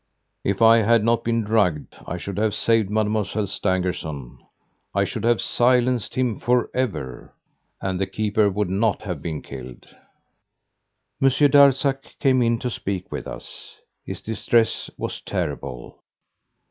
If 0.43 0.63
I 0.63 0.77
had 0.79 1.03
not 1.03 1.23
been 1.23 1.43
drugged, 1.43 1.95
I 2.07 2.17
should 2.17 2.39
have 2.39 2.55
saved 2.55 2.89
Mademoiselle 2.89 3.45
Stangerson. 3.45 4.39
I 4.95 5.03
should 5.03 5.23
have 5.23 5.39
silenced 5.39 6.15
him 6.15 6.39
forever. 6.39 7.35
And 7.81 7.99
the 7.99 8.07
keeper 8.07 8.49
would 8.49 8.71
not 8.71 9.03
have 9.03 9.21
been 9.21 9.43
killed!" 9.43 9.95
Monsieur 11.19 11.49
Darzac 11.49 12.17
came 12.17 12.41
in 12.41 12.57
to 12.61 12.71
speak 12.71 13.11
with 13.11 13.27
us. 13.27 13.75
His 14.03 14.21
distress 14.21 14.89
was 14.97 15.21
terrible. 15.21 15.99